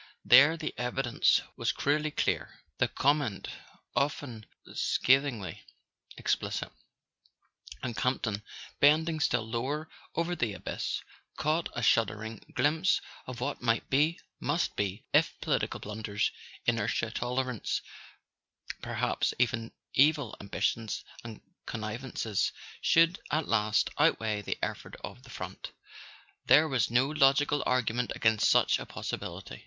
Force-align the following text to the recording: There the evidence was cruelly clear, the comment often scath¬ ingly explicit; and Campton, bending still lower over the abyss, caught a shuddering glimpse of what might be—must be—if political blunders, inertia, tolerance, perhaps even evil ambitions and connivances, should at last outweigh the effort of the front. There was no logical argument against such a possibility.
There 0.25 0.57
the 0.57 0.73
evidence 0.79 1.41
was 1.55 1.71
cruelly 1.71 2.09
clear, 2.09 2.61
the 2.79 2.87
comment 2.87 3.49
often 3.95 4.47
scath¬ 4.69 5.21
ingly 5.29 5.59
explicit; 6.17 6.71
and 7.83 7.95
Campton, 7.95 8.41
bending 8.79 9.19
still 9.19 9.47
lower 9.47 9.87
over 10.15 10.35
the 10.35 10.53
abyss, 10.55 11.03
caught 11.37 11.69
a 11.75 11.83
shuddering 11.83 12.39
glimpse 12.55 12.99
of 13.27 13.41
what 13.41 13.61
might 13.61 13.91
be—must 13.91 14.75
be—if 14.75 15.39
political 15.39 15.79
blunders, 15.79 16.31
inertia, 16.65 17.11
tolerance, 17.11 17.83
perhaps 18.81 19.35
even 19.37 19.71
evil 19.93 20.35
ambitions 20.41 21.05
and 21.23 21.41
connivances, 21.67 22.51
should 22.81 23.19
at 23.29 23.47
last 23.47 23.91
outweigh 23.99 24.41
the 24.41 24.57
effort 24.65 24.95
of 25.03 25.21
the 25.21 25.29
front. 25.29 25.73
There 26.47 26.67
was 26.67 26.89
no 26.89 27.07
logical 27.07 27.61
argument 27.67 28.11
against 28.15 28.49
such 28.49 28.79
a 28.79 28.87
possibility. 28.87 29.59